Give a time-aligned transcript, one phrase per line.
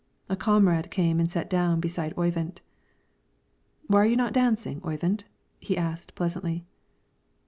[0.29, 2.61] A comrade came and sat down beside Oyvind.
[3.85, 5.25] "Why are you not dancing, Oyvind?"
[5.59, 6.65] he asked pleasantly.